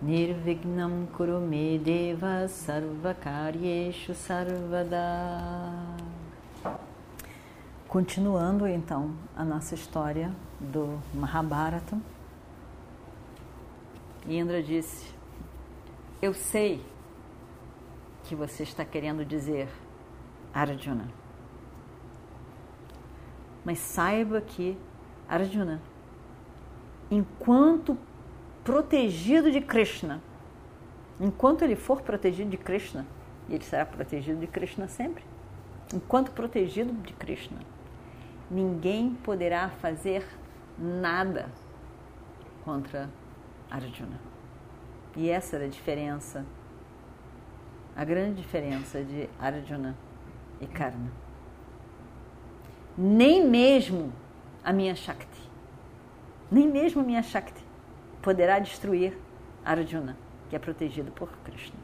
Nirvignam 0.00 1.08
Kurume 1.12 1.76
Deva 1.78 2.46
Sarvakaryeshu 2.46 4.14
Sarvada 4.14 5.96
Continuando 7.88 8.64
então 8.64 9.12
a 9.34 9.44
nossa 9.44 9.74
história 9.74 10.30
do 10.60 11.00
Mahabharata, 11.12 11.98
Indra 14.28 14.62
disse: 14.62 15.12
Eu 16.22 16.32
sei 16.32 16.84
que 18.24 18.36
você 18.36 18.62
está 18.62 18.84
querendo 18.84 19.24
dizer, 19.24 19.68
Arjuna. 20.54 21.08
Mas 23.64 23.78
saiba 23.78 24.40
que, 24.40 24.78
Arjuna, 25.28 25.80
enquanto 27.10 27.98
protegido 28.68 29.50
de 29.50 29.62
Krishna, 29.62 30.20
enquanto 31.18 31.62
ele 31.62 31.74
for 31.74 32.02
protegido 32.02 32.50
de 32.50 32.58
Krishna, 32.58 33.06
ele 33.48 33.64
será 33.64 33.86
protegido 33.86 34.38
de 34.38 34.46
Krishna 34.46 34.86
sempre, 34.86 35.24
enquanto 35.94 36.32
protegido 36.32 36.92
de 36.92 37.14
Krishna, 37.14 37.56
ninguém 38.50 39.14
poderá 39.24 39.70
fazer 39.70 40.22
nada 40.78 41.48
contra 42.62 43.08
Arjuna. 43.70 44.20
E 45.16 45.30
essa 45.30 45.56
era 45.56 45.64
a 45.64 45.68
diferença, 45.68 46.44
a 47.96 48.04
grande 48.04 48.42
diferença 48.42 49.02
de 49.02 49.30
Arjuna 49.40 49.96
e 50.60 50.66
Karna. 50.66 51.10
Nem 52.98 53.48
mesmo 53.48 54.12
a 54.62 54.74
minha 54.74 54.94
Shakti, 54.94 55.50
nem 56.50 56.68
mesmo 56.68 57.00
a 57.00 57.04
minha 57.04 57.22
Shakti 57.22 57.66
poderá 58.22 58.58
destruir 58.58 59.16
Arjuna, 59.64 60.16
que 60.48 60.56
é 60.56 60.58
protegido 60.58 61.10
por 61.12 61.28
Krishna. 61.44 61.78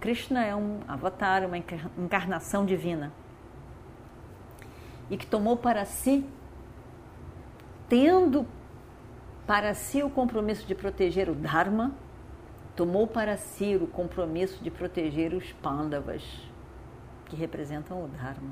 Krishna 0.00 0.44
é 0.44 0.54
um 0.54 0.80
avatar, 0.86 1.44
uma 1.44 1.56
encarnação 1.56 2.64
divina 2.64 3.12
e 5.10 5.16
que 5.16 5.26
tomou 5.26 5.56
para 5.56 5.84
si, 5.84 6.24
tendo 7.88 8.46
para 9.46 9.74
si 9.74 10.02
o 10.02 10.10
compromisso 10.10 10.66
de 10.66 10.74
proteger 10.74 11.28
o 11.28 11.34
Dharma, 11.34 11.92
tomou 12.74 13.06
para 13.06 13.36
si 13.36 13.76
o 13.76 13.86
compromisso 13.86 14.62
de 14.62 14.70
proteger 14.70 15.32
os 15.32 15.52
Pandavas, 15.52 16.22
que 17.26 17.36
representam 17.36 18.04
o 18.04 18.08
Dharma. 18.08 18.50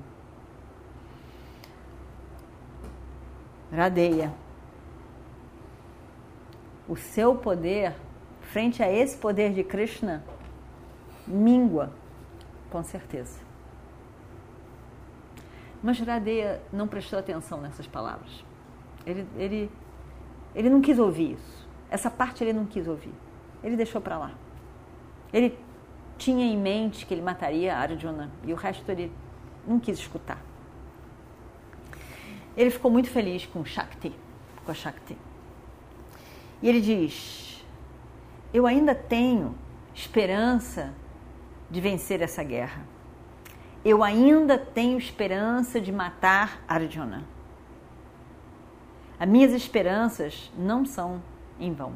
Radeia. 3.72 4.43
O 6.88 6.96
seu 6.96 7.34
poder, 7.34 7.94
frente 8.42 8.82
a 8.82 8.90
esse 8.90 9.16
poder 9.16 9.52
de 9.52 9.64
Krishna, 9.64 10.22
mingua, 11.26 11.92
com 12.70 12.82
certeza. 12.82 13.40
Mas 15.82 16.00
Radeia 16.00 16.62
não 16.72 16.88
prestou 16.88 17.18
atenção 17.18 17.60
nessas 17.60 17.86
palavras. 17.86 18.44
Ele, 19.06 19.26
ele, 19.36 19.70
ele 20.54 20.70
não 20.70 20.80
quis 20.80 20.98
ouvir 20.98 21.32
isso. 21.32 21.68
Essa 21.90 22.10
parte 22.10 22.42
ele 22.42 22.52
não 22.52 22.64
quis 22.64 22.88
ouvir. 22.88 23.12
Ele 23.62 23.76
deixou 23.76 24.00
para 24.00 24.18
lá. 24.18 24.32
Ele 25.32 25.58
tinha 26.16 26.44
em 26.44 26.56
mente 26.56 27.04
que 27.04 27.12
ele 27.12 27.22
mataria 27.22 27.76
Arjuna 27.76 28.30
e 28.44 28.52
o 28.52 28.56
resto 28.56 28.90
ele 28.90 29.12
não 29.66 29.78
quis 29.78 29.98
escutar. 29.98 30.40
Ele 32.56 32.70
ficou 32.70 32.90
muito 32.90 33.10
feliz 33.10 33.46
com 33.46 33.64
Shakti, 33.64 34.14
com 34.64 34.70
a 34.70 34.74
Shakti. 34.74 35.18
E 36.62 36.68
ele 36.68 36.80
diz: 36.80 37.64
Eu 38.52 38.66
ainda 38.66 38.94
tenho 38.94 39.54
esperança 39.94 40.94
de 41.70 41.80
vencer 41.80 42.20
essa 42.20 42.42
guerra 42.42 42.94
eu 43.84 44.02
ainda 44.02 44.56
tenho 44.56 44.96
esperança 44.96 45.78
de 45.78 45.92
matar 45.92 46.64
Arjuna. 46.66 47.22
As 49.20 49.28
minhas 49.28 49.52
esperanças 49.52 50.50
não 50.56 50.86
são 50.86 51.22
em 51.60 51.72
vão. 51.72 51.94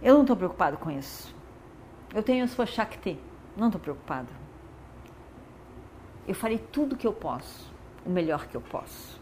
Eu 0.00 0.14
não 0.14 0.20
estou 0.20 0.36
preocupado 0.36 0.76
com 0.76 0.90
isso. 0.90 1.34
Eu 2.14 2.22
tenho 2.22 2.44
a 2.44 2.48
sua 2.48 2.66
Shakti, 2.66 3.18
não 3.56 3.66
estou 3.66 3.80
preocupado. 3.80 4.28
Eu 6.26 6.34
farei 6.34 6.58
tudo 6.58 6.94
o 6.94 6.96
que 6.96 7.06
eu 7.06 7.12
posso, 7.12 7.72
o 8.06 8.10
melhor 8.10 8.46
que 8.46 8.56
eu 8.56 8.60
posso. 8.60 9.20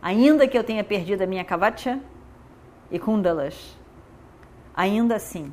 Ainda 0.00 0.46
que 0.46 0.56
eu 0.56 0.62
tenha 0.62 0.84
perdido 0.84 1.22
a 1.22 1.26
minha 1.26 1.44
Kavacha 1.44 2.00
e 2.90 2.98
Kundalas, 2.98 3.76
ainda 4.74 5.16
assim 5.16 5.52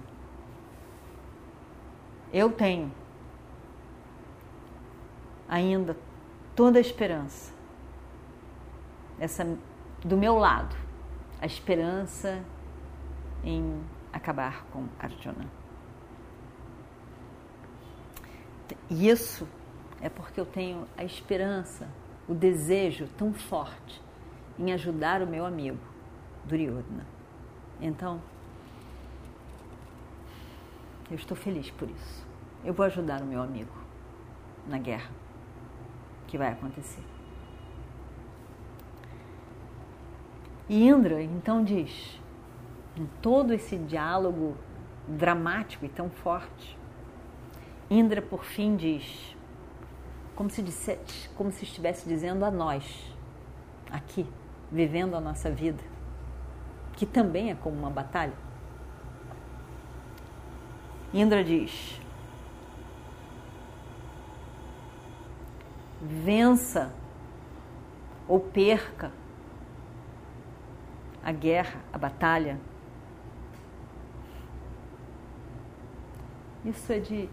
eu 2.31 2.51
tenho 2.51 2.91
ainda 5.47 5.97
toda 6.55 6.77
a 6.77 6.81
esperança. 6.81 7.53
Essa 9.17 9.57
do 10.03 10.17
meu 10.17 10.37
lado, 10.37 10.75
a 11.41 11.45
esperança 11.45 12.43
em 13.43 13.81
acabar 14.11 14.65
com 14.65 14.85
Arjuna. 14.99 15.45
E 18.89 19.09
isso 19.09 19.47
é 20.01 20.09
porque 20.09 20.39
eu 20.39 20.45
tenho 20.45 20.87
a 20.97 21.03
esperança, 21.03 21.87
o 22.27 22.33
desejo 22.33 23.07
tão 23.17 23.33
forte 23.33 24.04
em 24.57 24.71
ajudar 24.73 25.21
o 25.21 25.27
meu 25.27 25.45
amigo 25.45 25.79
Duryodhana. 26.45 27.05
Então, 27.81 28.21
eu 31.09 31.15
estou 31.15 31.35
feliz 31.35 31.69
por 31.71 31.89
isso 31.89 32.25
eu 32.65 32.73
vou 32.73 32.85
ajudar 32.87 33.21
o 33.21 33.25
meu 33.25 33.41
amigo 33.41 33.71
na 34.67 34.79
guerra 34.79 35.11
que 36.27 36.37
vai 36.37 36.51
acontecer. 36.51 37.03
E 40.67 40.87
Indra 40.87 41.21
então 41.21 41.63
diz, 41.63 42.19
em 42.97 43.05
todo 43.21 43.53
esse 43.53 43.77
diálogo 43.77 44.57
dramático 45.07 45.85
e 45.85 45.89
tão 45.89 46.09
forte, 46.09 46.75
Indra 47.87 48.19
por 48.19 48.43
fim 48.43 48.75
diz, 48.75 49.37
como 50.35 50.49
se, 50.49 50.63
dissesse, 50.63 51.29
como 51.35 51.51
se 51.51 51.63
estivesse 51.63 52.09
dizendo 52.09 52.43
a 52.43 52.49
nós, 52.49 53.15
aqui, 53.91 54.25
vivendo 54.75 55.15
a 55.15 55.21
nossa 55.21 55.49
vida, 55.49 55.81
que 56.97 57.05
também 57.05 57.49
é 57.49 57.55
como 57.55 57.77
uma 57.77 57.89
batalha. 57.89 58.33
Indra 61.13 61.41
diz: 61.41 62.01
vença 66.01 66.93
ou 68.27 68.41
perca 68.41 69.13
a 71.23 71.31
guerra, 71.31 71.79
a 71.93 71.97
batalha. 71.97 72.59
Isso 76.65 76.91
é 76.91 76.99
de 76.99 77.29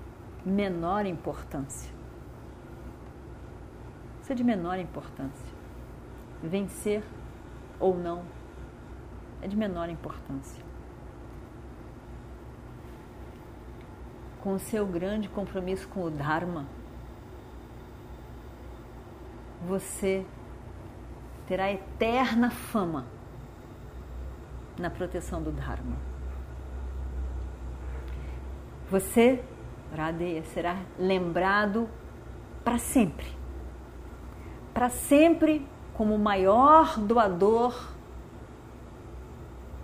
menor 0.47 1.07
importância. 1.07 1.91
Isso 4.21 4.31
é 4.31 4.35
de 4.37 4.45
menor 4.45 4.79
importância. 4.79 5.53
Vencer 6.41 7.03
ou 7.83 7.99
não 7.99 8.23
é 9.43 9.49
de 9.49 9.57
menor 9.57 9.91
importância. 9.91 10.65
Com 14.41 14.55
o 14.55 14.59
seu 14.59 14.87
grande 14.87 15.29
compromisso 15.29 15.89
com 15.89 16.05
o 16.05 16.11
Dharma, 16.11 16.67
você 19.67 20.25
terá 21.47 21.73
eterna 21.73 22.51
fama 22.51 23.05
na 24.79 24.89
proteção 24.89 25.43
do 25.43 25.51
Dharma. 25.51 25.97
Você, 28.89 29.43
Radeya, 29.95 30.45
será 30.45 30.77
lembrado 30.99 31.89
para 32.65 32.79
sempre. 32.79 33.27
Para 34.73 34.89
sempre 34.89 35.67
como 36.03 36.17
o 36.17 36.19
maior 36.19 36.99
doador 36.99 37.81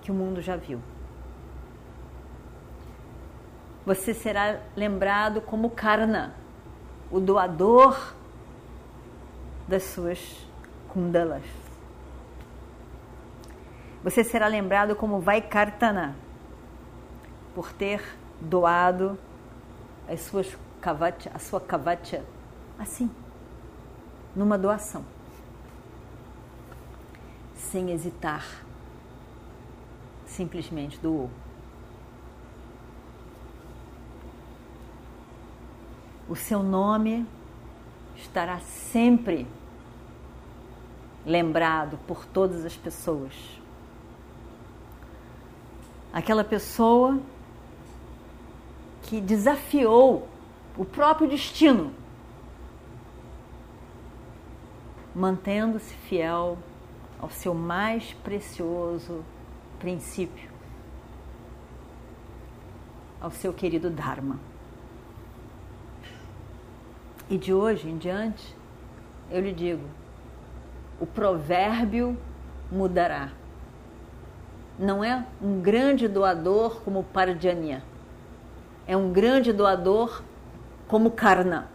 que 0.03 0.11
o 0.11 0.15
mundo 0.15 0.43
já 0.43 0.57
viu. 0.57 0.81
Você 3.87 4.13
será 4.13 4.59
lembrado 4.75 5.41
como 5.41 5.71
Karna, 5.71 6.35
o 7.09 7.21
doador 7.21 8.15
das 9.69 9.85
suas 9.85 10.45
kundalas. 10.89 11.45
Você 14.03 14.25
será 14.25 14.49
lembrado 14.49 14.97
como 14.97 15.21
Vaikartana, 15.21 16.17
por 17.55 17.73
ter 17.73 18.03
doado 18.41 19.17
as 20.09 20.23
suas 20.23 20.59
kavacha, 20.81 21.31
a 21.33 21.39
sua 21.39 21.61
kavacha 21.61 22.25
assim, 22.77 23.09
numa 24.35 24.59
doação, 24.59 25.05
sem 27.59 27.91
hesitar, 27.91 28.47
simplesmente 30.25 30.99
doou. 30.99 31.29
O 36.29 36.37
seu 36.37 36.63
nome 36.63 37.27
estará 38.17 38.61
sempre 38.61 39.47
lembrado 41.27 41.99
por 42.07 42.25
todas 42.25 42.65
as 42.65 42.77
pessoas. 42.77 43.33
Aquela 46.13 46.45
pessoa 46.45 47.21
que 49.03 49.21
desafiou 49.21 50.29
o 50.77 50.85
próprio 50.85 51.29
destino, 51.29 51.93
mantendo-se 55.15 55.95
fiel 55.95 56.59
ao 57.21 57.31
seu 57.31 57.55
mais 57.55 58.13
precioso 58.25 59.25
princípio, 59.79 60.51
ao 63.21 63.31
seu 63.31 63.53
querido 63.53 63.91
Dharma. 63.91 64.39
E 67.29 67.37
de 67.37 67.53
hoje 67.53 67.89
em 67.89 67.99
diante, 67.99 68.57
eu 69.31 69.41
lhe 69.41 69.53
digo: 69.53 69.85
o 71.01 71.07
provérbio 71.07 72.17
mudará. 72.71 73.31
Não 74.79 75.03
é 75.03 75.27
um 75.43 75.61
grande 75.61 76.07
doador 76.07 76.81
como 76.83 77.03
Parjanya, 77.03 77.83
é 78.87 78.97
um 78.97 79.13
grande 79.13 79.53
doador 79.53 80.23
como 80.87 81.11
Karna. 81.11 81.69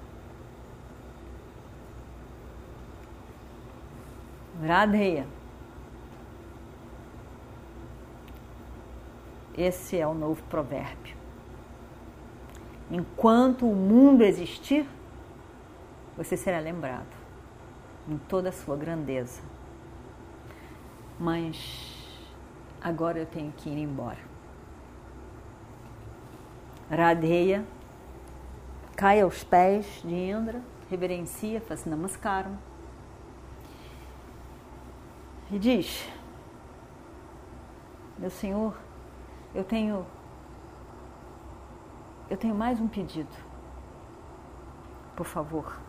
Radheya. 4.65 5.27
Esse 9.57 9.99
é 9.99 10.07
o 10.07 10.13
novo 10.13 10.41
provérbio. 10.43 11.15
Enquanto 12.89 13.69
o 13.69 13.75
mundo 13.75 14.23
existir, 14.23 14.87
você 16.15 16.37
será 16.37 16.59
lembrado 16.59 17.13
em 18.07 18.17
toda 18.17 18.49
a 18.49 18.51
sua 18.51 18.77
grandeza. 18.77 19.41
Mas 21.19 22.25
agora 22.81 23.19
eu 23.19 23.25
tenho 23.25 23.51
que 23.51 23.69
ir 23.69 23.77
embora. 23.77 24.19
Radheya 26.89 27.65
cai 28.95 29.21
aos 29.21 29.43
pés 29.43 30.01
de 30.03 30.13
Indra, 30.13 30.61
reverencia, 30.89 31.59
faz 31.59 31.85
namaskaram 31.85 32.57
e 35.53 35.59
diz: 35.59 36.09
Meu 38.17 38.31
Senhor, 38.31 38.75
eu 39.53 39.63
tenho 39.63 40.03
eu 42.27 42.35
tenho 42.35 42.55
mais 42.55 42.79
um 42.79 42.87
pedido. 42.87 43.29
Por 45.15 45.27
favor. 45.27 45.79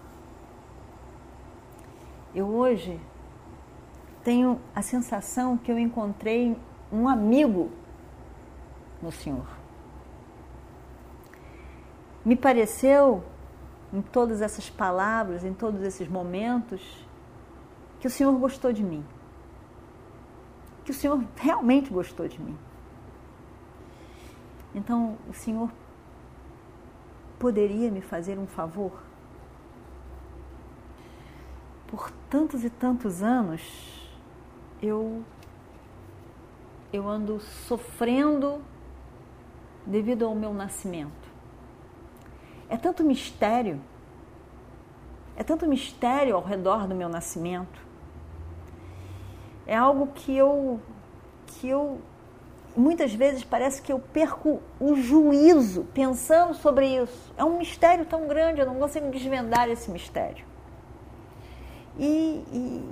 Eu 2.34 2.46
hoje 2.46 3.00
tenho 4.22 4.60
a 4.74 4.82
sensação 4.82 5.56
que 5.56 5.72
eu 5.72 5.78
encontrei 5.78 6.58
um 6.92 7.08
amigo 7.08 7.70
no 9.00 9.10
Senhor. 9.10 9.46
Me 12.22 12.36
pareceu, 12.36 13.24
em 13.90 14.02
todas 14.02 14.42
essas 14.42 14.68
palavras, 14.68 15.42
em 15.42 15.54
todos 15.54 15.80
esses 15.80 16.06
momentos, 16.06 17.06
que 17.98 18.06
o 18.06 18.10
Senhor 18.10 18.32
gostou 18.38 18.70
de 18.70 18.82
mim. 18.82 19.02
Que 20.84 20.90
o 20.90 20.94
Senhor 20.94 21.24
realmente 21.36 21.90
gostou 21.90 22.28
de 22.28 22.40
mim. 22.40 22.56
Então, 24.74 25.16
o 25.28 25.32
Senhor 25.32 25.70
poderia 27.38 27.90
me 27.90 28.00
fazer 28.00 28.38
um 28.38 28.46
favor? 28.46 28.92
por 31.94 32.10
tantos 32.28 32.64
e 32.64 32.70
tantos 32.70 33.22
anos 33.22 33.62
eu 34.82 35.22
eu 36.92 37.08
ando 37.08 37.38
sofrendo 37.40 38.60
devido 39.86 40.24
ao 40.24 40.34
meu 40.34 40.52
nascimento. 40.52 41.28
É 42.68 42.76
tanto 42.76 43.04
mistério, 43.04 43.80
é 45.36 45.44
tanto 45.44 45.68
mistério 45.68 46.34
ao 46.34 46.42
redor 46.42 46.88
do 46.88 46.94
meu 46.94 47.08
nascimento. 47.08 47.83
É 49.66 49.76
algo 49.76 50.08
que 50.08 50.36
eu 50.36 50.80
que 51.46 51.68
eu 51.68 52.00
muitas 52.76 53.14
vezes 53.14 53.44
parece 53.44 53.80
que 53.80 53.92
eu 53.92 53.98
perco 53.98 54.60
o 54.80 54.96
juízo 54.96 55.84
pensando 55.94 56.54
sobre 56.54 56.86
isso. 56.86 57.32
É 57.36 57.44
um 57.44 57.58
mistério 57.58 58.04
tão 58.04 58.26
grande, 58.26 58.60
eu 58.60 58.66
não 58.66 58.76
consigo 58.76 59.10
desvendar 59.10 59.68
esse 59.68 59.90
mistério. 59.90 60.44
E, 61.98 62.44
e 62.52 62.88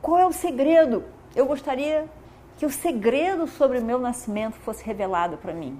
qual 0.00 0.18
é 0.18 0.26
o 0.26 0.32
segredo? 0.32 1.04
Eu 1.34 1.46
gostaria 1.46 2.08
que 2.56 2.64
o 2.64 2.70
segredo 2.70 3.46
sobre 3.46 3.78
o 3.78 3.84
meu 3.84 3.98
nascimento 3.98 4.54
fosse 4.54 4.82
revelado 4.82 5.36
para 5.36 5.52
mim. 5.52 5.78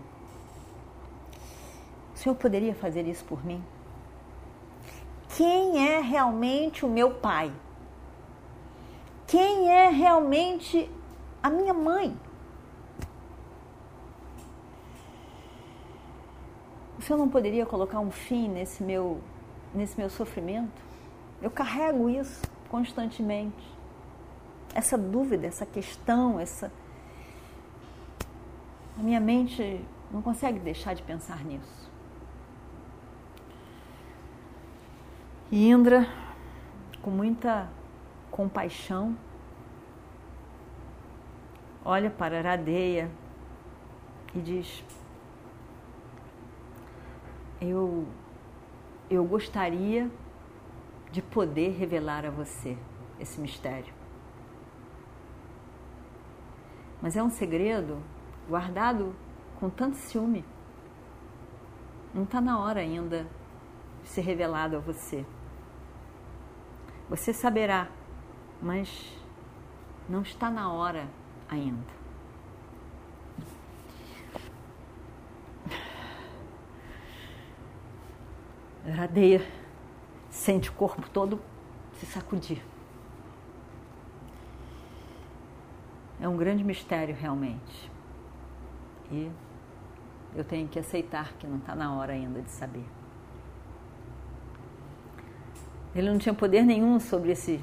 O 2.14 2.19
Senhor 2.19 2.34
poderia 2.34 2.75
fazer 2.75 3.06
isso 3.06 3.25
por 3.25 3.44
mim? 3.44 3.62
Quem 5.37 5.88
é 5.88 6.00
realmente 6.00 6.84
o 6.84 6.88
meu 6.88 7.12
pai? 7.14 7.52
Quem 9.26 9.69
é 9.69 9.88
realmente 9.88 10.88
a 11.43 11.50
minha 11.50 11.75
mãe? 11.75 12.17
O 16.97 17.02
Senhor 17.02 17.18
não 17.18 17.28
poderia 17.28 17.66
colocar 17.66 17.99
um 17.99 18.11
fim 18.11 18.49
nesse 18.49 18.83
meu, 18.83 19.21
nesse 19.75 19.99
meu 19.99 20.09
sofrimento? 20.09 20.80
Eu 21.42 21.50
carrego 21.50 22.09
isso 22.09 22.42
constantemente. 22.68 23.76
Essa 24.75 24.97
dúvida, 24.97 25.47
essa 25.47 25.66
questão, 25.66 26.38
essa. 26.38 26.71
A 28.99 29.02
minha 29.02 29.21
mente 29.21 29.85
não 30.11 30.23
consegue 30.23 30.61
deixar 30.61 30.95
de 30.95 31.02
pensar 31.02 31.45
nisso. 31.45 31.90
E 35.50 35.68
Indra, 35.68 36.09
com 37.02 37.11
muita 37.11 37.68
compaixão, 38.37 39.16
olha 41.83 42.11
para 42.11 42.37
Aradeia 42.37 43.11
e 44.35 44.40
diz: 44.40 44.85
Eu, 47.59 48.07
eu 49.09 49.25
gostaria 49.25 50.11
de 51.11 51.23
poder 51.23 51.71
revelar 51.78 52.26
a 52.26 52.31
você 52.31 52.76
esse 53.19 53.40
mistério. 53.40 53.95
Mas 57.00 57.16
é 57.16 57.23
um 57.23 57.31
segredo 57.31 58.02
guardado 58.47 59.14
com 59.59 59.71
tanto 59.71 59.97
ciúme. 59.97 60.45
Não 62.12 62.25
está 62.25 62.40
na 62.40 62.59
hora 62.59 62.81
ainda 62.81 63.26
de 64.02 64.09
ser 64.09 64.21
revelado 64.21 64.76
a 64.76 64.78
você. 64.78 65.25
Você 67.09 67.33
saberá, 67.33 67.88
mas 68.60 69.12
não 70.08 70.22
está 70.22 70.50
na 70.50 70.72
hora 70.72 71.08
ainda. 71.48 71.96
Radeia 78.94 79.44
sente 80.30 80.70
o 80.70 80.72
corpo 80.72 81.08
todo 81.10 81.40
se 81.94 82.06
sacudir. 82.06 82.62
É 86.20 86.28
um 86.28 86.36
grande 86.36 86.62
mistério 86.62 87.14
realmente. 87.14 87.90
E 89.10 89.30
eu 90.34 90.44
tenho 90.44 90.68
que 90.68 90.78
aceitar 90.78 91.32
que 91.34 91.46
não 91.46 91.58
está 91.58 91.75
na 91.75 91.94
hora 91.94 92.12
ainda 92.12 92.40
de 92.42 92.50
saber. 92.50 92.84
Ele 95.94 96.10
não 96.10 96.18
tinha 96.18 96.34
poder 96.34 96.62
nenhum 96.62 97.00
sobre 97.00 97.32
esse, 97.32 97.60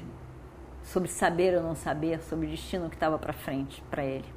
sobre 0.84 1.08
saber 1.08 1.56
ou 1.56 1.62
não 1.62 1.74
saber, 1.74 2.20
sobre 2.22 2.46
o 2.46 2.50
destino 2.50 2.88
que 2.88 2.96
estava 2.96 3.18
para 3.18 3.32
frente 3.32 3.82
para 3.90 4.04
ele. 4.04 4.32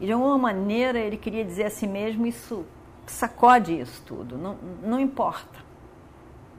E 0.00 0.06
de 0.06 0.12
alguma 0.12 0.38
maneira 0.38 0.98
ele 0.98 1.16
queria 1.16 1.44
dizer 1.44 1.64
a 1.64 1.70
si 1.70 1.86
mesmo 1.86 2.26
isso 2.26 2.64
sacode 3.06 3.78
isso 3.78 4.02
tudo, 4.04 4.36
não, 4.36 4.56
não 4.82 4.98
importa. 4.98 5.64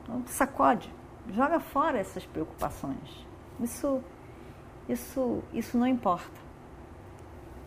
Então, 0.03 0.23
sacode, 0.27 0.93
joga 1.33 1.59
fora 1.59 1.97
essas 1.97 2.25
preocupações. 2.25 3.25
Isso, 3.59 4.01
isso, 4.87 5.43
isso 5.53 5.77
não 5.77 5.85
importa. 5.85 6.39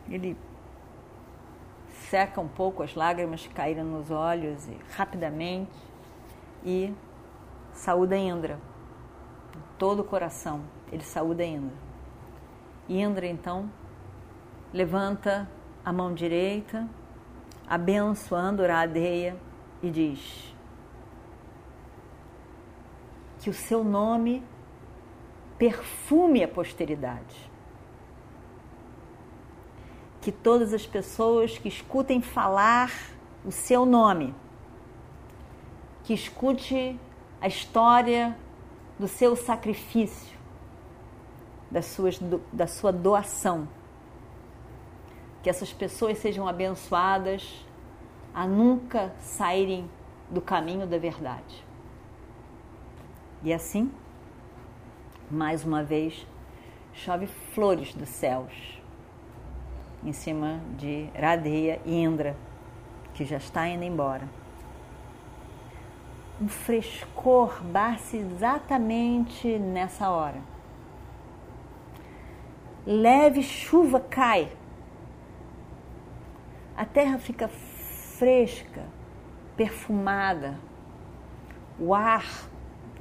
Ele 0.09 0.37
seca 2.09 2.41
um 2.41 2.49
pouco 2.49 2.83
as 2.83 2.95
lágrimas 2.95 3.47
que 3.47 3.53
caíram 3.53 3.85
nos 3.85 4.11
olhos 4.11 4.67
e 4.67 4.77
rapidamente 4.93 5.71
e 6.65 6.93
saúda 7.73 8.17
Indra. 8.17 8.59
Todo 9.81 10.01
o 10.01 10.05
coração, 10.05 10.61
ele 10.93 11.03
saúda 11.03 11.43
Indra. 11.43 11.73
Indra 12.87 13.27
então 13.27 13.71
levanta 14.75 15.51
a 15.83 15.91
mão 15.91 16.13
direita, 16.13 16.87
abençoando 17.67 18.67
Radeia 18.67 19.39
e 19.83 19.91
diz: 19.91 20.55
Que 23.39 23.49
o 23.49 23.55
seu 23.55 23.83
nome 23.83 24.45
perfume 25.57 26.45
a 26.45 26.49
posteridade 26.49 27.49
que 30.21 30.31
todas 30.31 30.75
as 30.75 30.87
pessoas 30.87 31.57
que 31.57 31.69
escutem 31.69 32.21
falar 32.21 32.93
o 33.43 33.51
seu 33.51 33.87
nome, 33.87 34.35
que 36.05 36.13
escute 36.13 37.01
a 37.41 37.49
história 37.49 38.37
do 39.01 39.09
seu 39.09 39.35
sacrifício, 39.35 40.39
das 41.71 41.87
suas, 41.87 42.19
do, 42.19 42.39
da 42.53 42.67
sua 42.67 42.93
doação, 42.93 43.67
que 45.43 45.49
essas 45.49 45.73
pessoas 45.73 46.19
sejam 46.19 46.47
abençoadas 46.47 47.65
a 48.35 48.47
nunca 48.47 49.11
saírem 49.19 49.91
do 50.29 50.43
caminho 50.43 50.87
da 50.87 50.99
verdade. 50.99 51.65
E 53.43 53.55
assim, 53.55 53.91
mais 55.31 55.65
uma 55.65 55.83
vez, 55.83 56.27
chove 56.93 57.27
flores 57.27 57.95
dos 57.95 58.11
céus 58.11 58.83
em 60.05 60.13
cima 60.13 60.61
de 60.77 61.09
Radeia 61.19 61.81
e 61.87 62.03
Indra, 62.03 62.37
que 63.15 63.25
já 63.25 63.39
está 63.39 63.67
indo 63.67 63.83
embora. 63.83 64.29
Um 66.41 66.49
frescor 66.49 67.63
bate 67.65 68.17
exatamente 68.17 69.59
nessa 69.59 70.09
hora. 70.09 70.41
Leve 72.87 73.43
chuva 73.43 74.01
cai. 74.01 74.51
A 76.75 76.87
terra 76.87 77.19
fica 77.19 77.47
fresca, 77.47 78.87
perfumada. 79.55 80.59
O 81.79 81.95
ar 81.95 82.25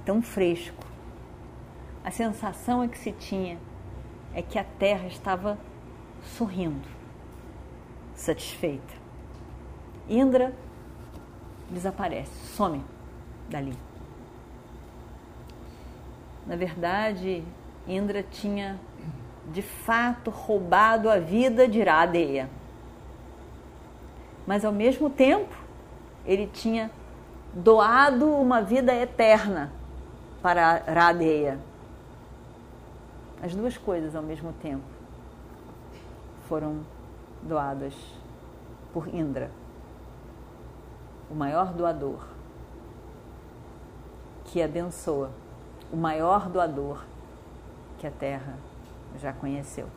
tão 0.03 0.21
fresco. 0.21 0.85
A 2.03 2.11
sensação 2.11 2.83
é 2.83 2.89
que 2.89 2.97
se 2.97 3.13
tinha 3.13 3.57
é 4.33 4.41
que 4.41 4.59
a 4.59 4.63
terra 4.63 5.07
estava 5.07 5.57
sorrindo, 6.23 6.87
satisfeita. 8.13 8.93
Indra 10.07 10.53
desaparece, 11.71 12.31
some 12.55 12.83
dali. 13.49 13.77
Na 16.45 16.55
verdade, 16.55 17.43
Indra 17.87 18.23
tinha 18.23 18.79
de 19.51 19.61
fato 19.61 20.29
roubado 20.29 21.09
a 21.09 21.19
vida 21.19 21.67
de 21.67 21.81
Radeya. 21.81 22.49
Mas 24.45 24.63
ao 24.63 24.71
mesmo 24.71 25.09
tempo, 25.09 25.55
ele 26.25 26.47
tinha 26.47 26.91
doado 27.53 28.31
uma 28.31 28.61
vida 28.61 28.93
eterna 28.93 29.71
para 30.41 30.77
Radeya. 30.87 31.59
As 33.41 33.55
duas 33.55 33.77
coisas 33.77 34.15
ao 34.15 34.23
mesmo 34.23 34.53
tempo 34.53 34.83
foram 36.47 36.79
doadas 37.43 37.93
por 38.93 39.07
Indra, 39.13 39.51
o 41.29 41.35
maior 41.35 41.71
doador, 41.73 42.27
que 44.51 44.61
abençoa, 44.61 45.31
o 45.91 45.95
maior 45.95 46.49
doador 46.49 47.03
que 47.99 48.07
a 48.07 48.11
Terra 48.11 48.57
já 49.19 49.31
conheceu. 49.31 49.87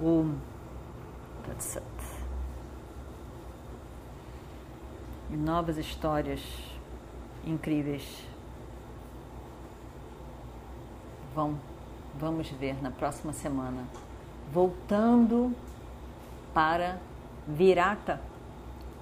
O 0.00 0.34
Tatsat. 1.46 1.84
E 5.30 5.36
novas 5.36 5.76
histórias 5.76 6.40
incríveis 7.44 8.26
vão 11.34 11.58
vamos 12.18 12.48
ver 12.50 12.82
na 12.82 12.90
próxima 12.90 13.32
semana. 13.32 13.84
Voltando 14.52 15.54
para 16.54 16.98
Virata, 17.46 18.20